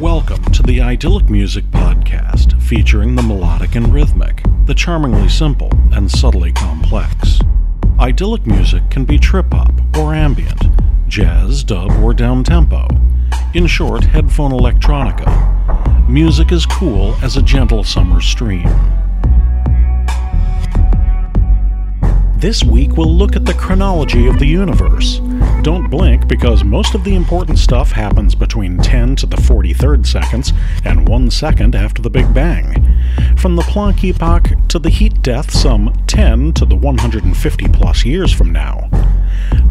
[0.00, 6.10] Welcome to the Idyllic Music Podcast, featuring the melodic and rhythmic, the charmingly simple and
[6.10, 7.38] subtly complex.
[7.98, 10.62] Idyllic music can be trip hop or ambient,
[11.06, 12.88] jazz, dub, or down tempo.
[13.52, 16.08] In short, headphone electronica.
[16.08, 18.66] Music is cool as a gentle summer stream.
[22.40, 25.18] This week we'll look at the chronology of the universe.
[25.60, 30.54] Don't blink because most of the important stuff happens between 10 to the 43rd seconds
[30.82, 32.96] and 1 second after the Big Bang.
[33.36, 38.32] From the Planck epoch to the heat death some 10 to the 150 plus years
[38.32, 38.88] from now.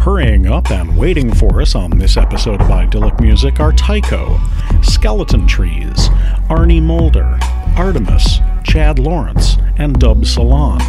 [0.01, 4.39] Hurrying up and waiting for us on this episode of Idyllic Music are Tycho,
[4.83, 6.09] Skeleton Trees,
[6.51, 7.39] Arnie Mulder,
[7.75, 10.79] Artemis, Chad Lawrence, and Dub Salon.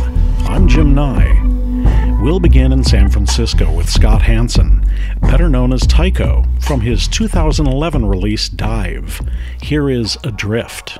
[0.45, 1.60] I'm Jim Nye.
[2.20, 4.84] We'll begin in San Francisco with Scott Hanson,
[5.23, 9.23] better known as Tycho, from his 2011 release Dive.
[9.62, 10.99] Here is Adrift.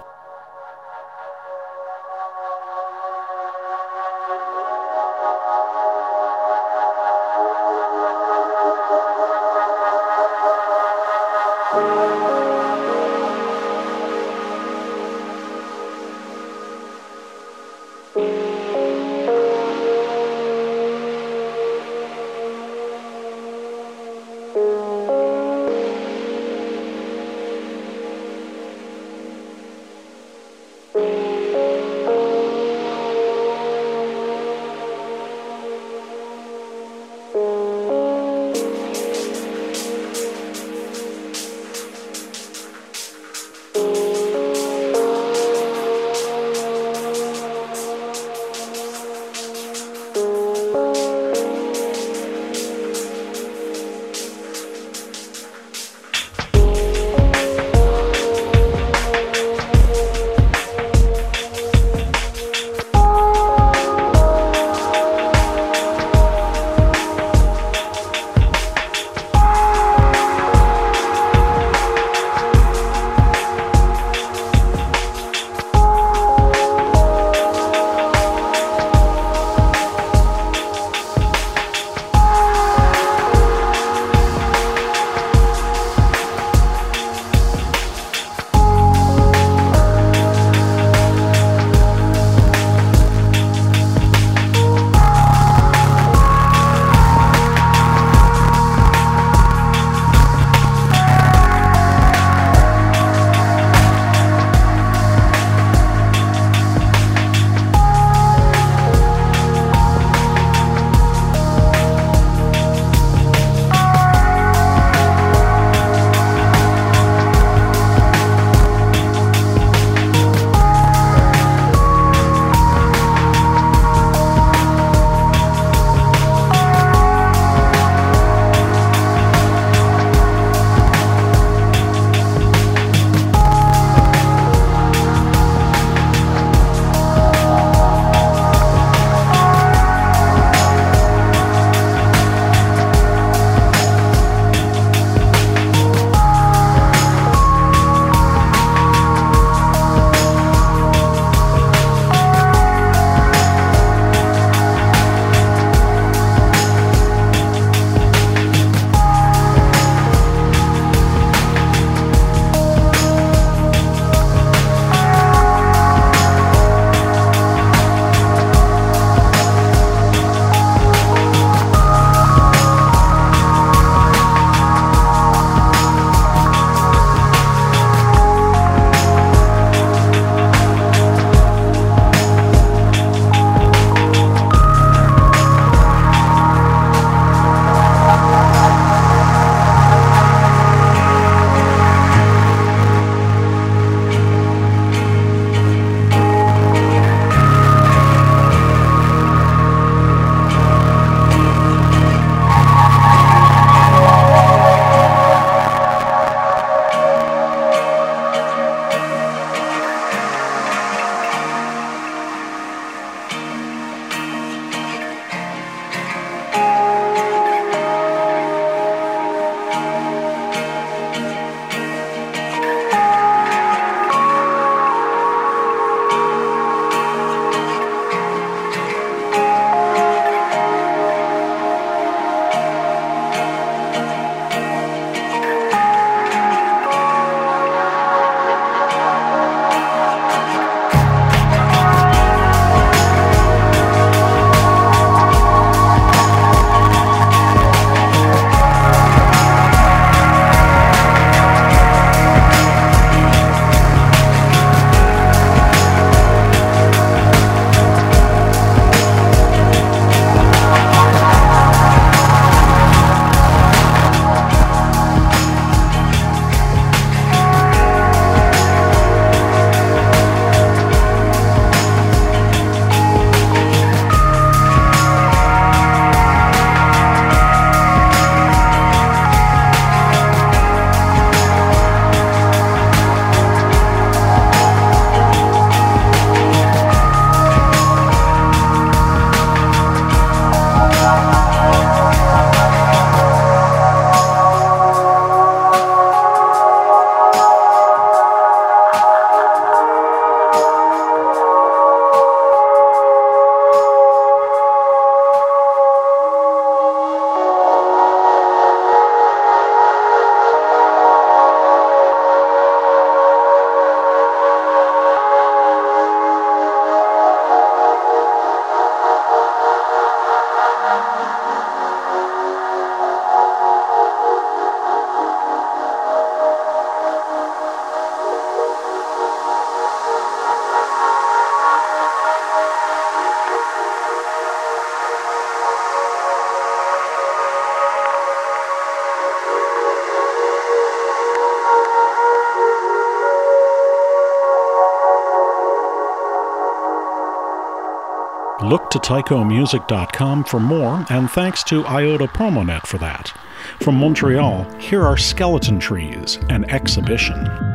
[348.71, 353.33] Look to tychomusic.com for more, and thanks to IOTA Promonet for that.
[353.81, 357.70] From Montreal, here are Skeleton Trees, an exhibition.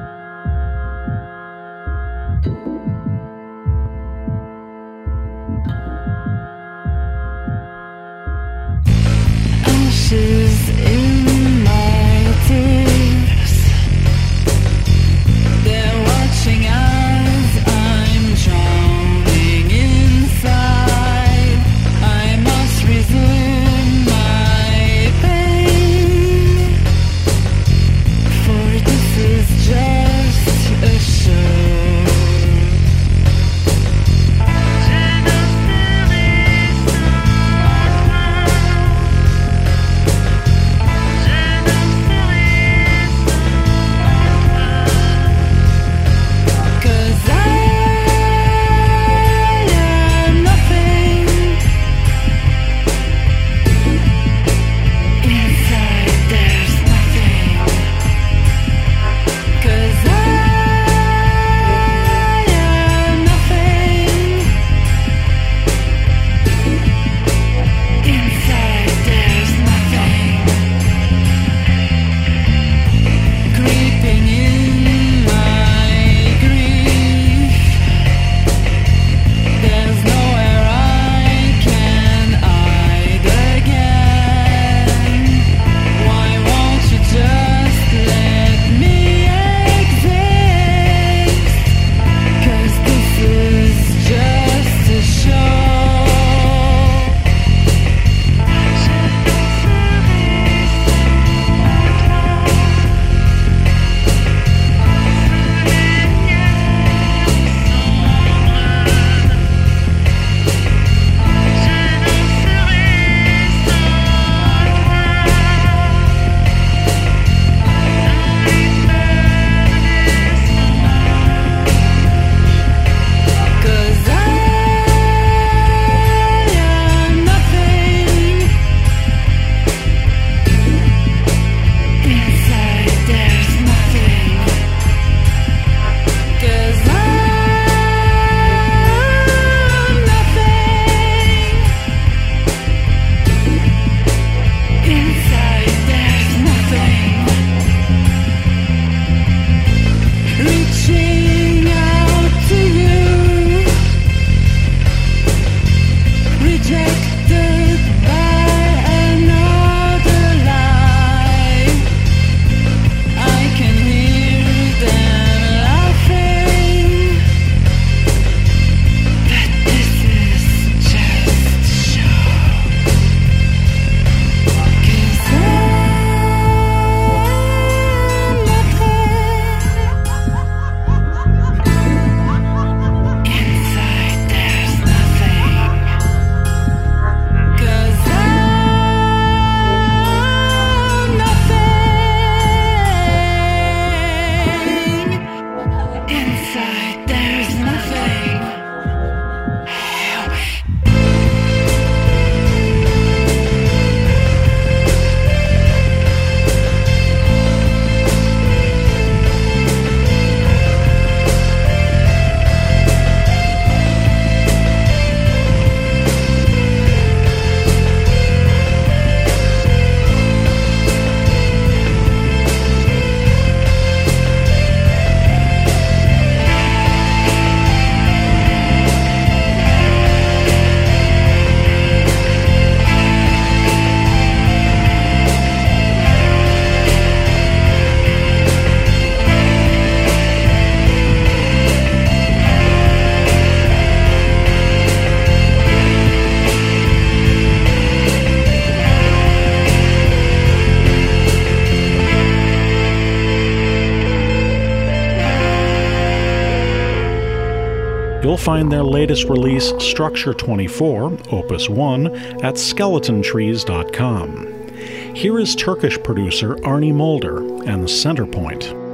[258.45, 262.05] Find their latest release, Structure 24, Opus 1,
[262.45, 265.15] at skeletontrees.com.
[265.15, 268.84] Here is Turkish producer Arnie Mulder and Centerpoint.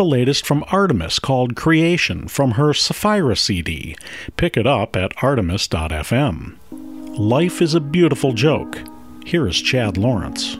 [0.00, 3.94] the latest from Artemis called Creation from her Sapphira CD.
[4.38, 6.56] Pick it up at artemis.fm.
[7.18, 8.78] Life is a beautiful joke.
[9.26, 10.56] Here is Chad Lawrence.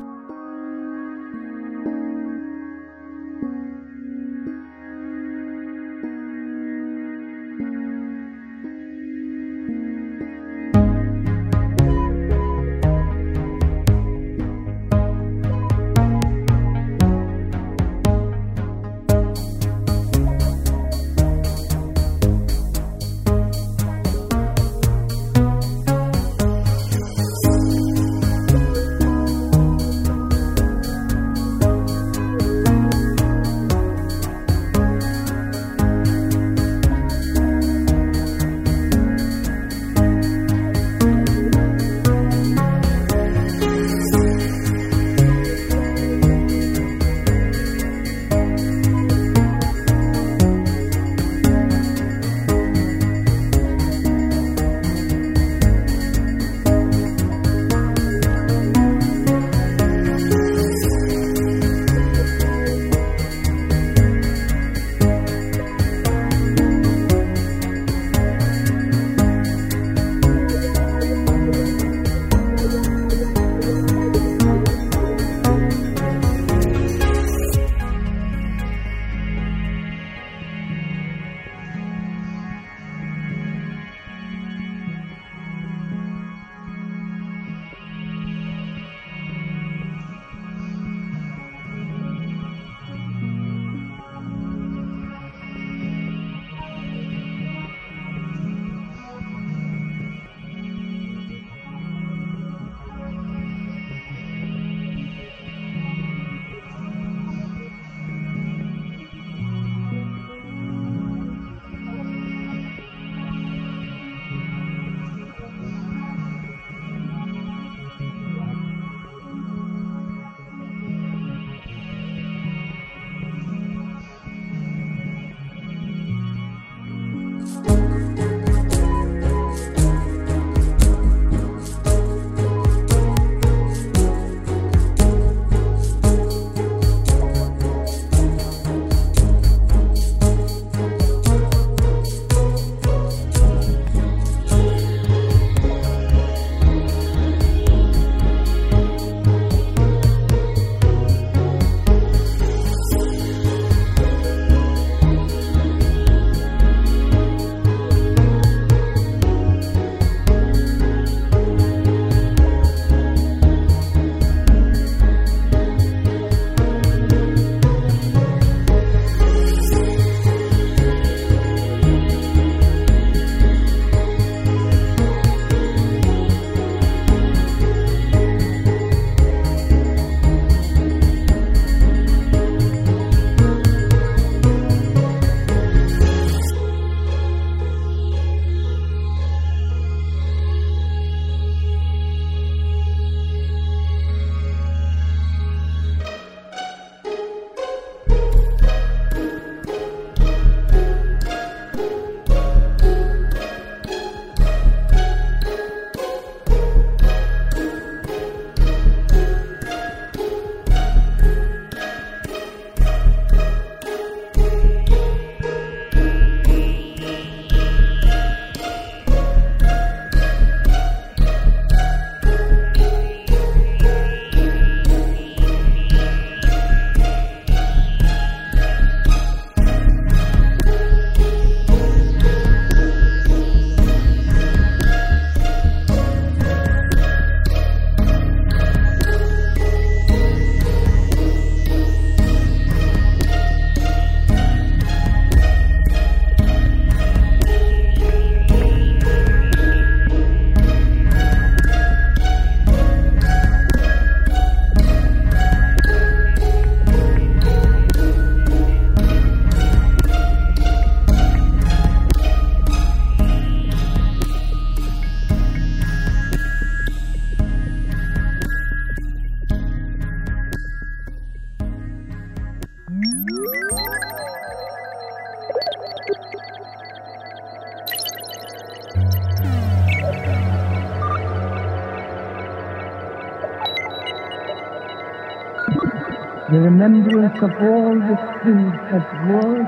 [286.90, 289.64] Remembrance of all the things that were,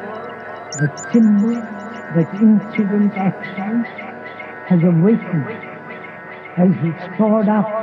[0.81, 1.55] the symbol,
[2.15, 3.85] that incident action,
[4.69, 5.47] has awakened,
[6.57, 7.82] has stored up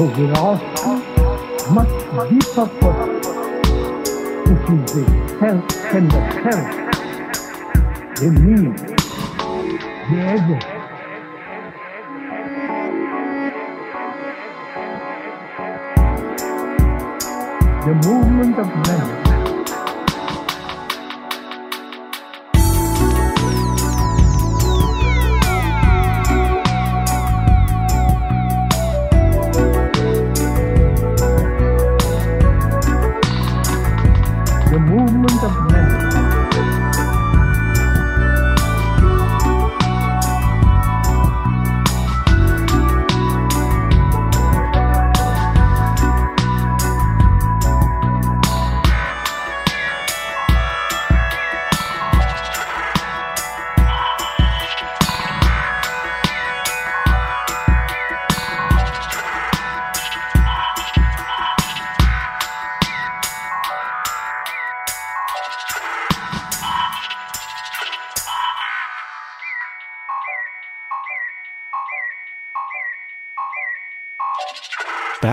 [0.00, 0.64] to grasp
[1.72, 1.94] much
[2.30, 3.26] deeper purpose,
[4.48, 5.04] which is the
[5.38, 5.60] self
[5.94, 6.68] and the self,
[8.16, 8.56] the me,
[10.08, 10.56] the ego.
[17.84, 19.29] The movement of memory.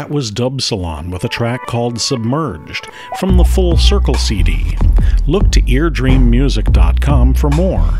[0.08, 2.88] That was Dub Salon with a track called Submerged
[3.20, 4.78] from the Full Circle CD.
[5.28, 8.00] Look to eardreammusic.com for more,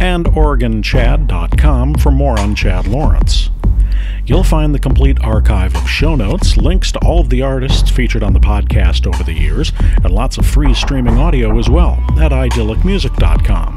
[0.00, 3.50] and OregonChad.com for more on Chad Lawrence.
[4.26, 8.24] You'll find the complete archive of show notes, links to all of the artists featured
[8.24, 12.32] on the podcast over the years, and lots of free streaming audio as well at
[12.32, 13.73] idyllicmusic.com.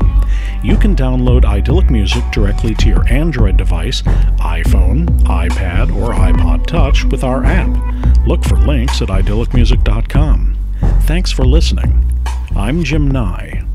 [0.63, 7.03] You can download Idyllic Music directly to your Android device, iPhone, iPad, or iPod Touch
[7.05, 8.27] with our app.
[8.27, 10.57] Look for links at idyllicmusic.com.
[11.01, 12.21] Thanks for listening.
[12.55, 13.65] I'm Jim Nye.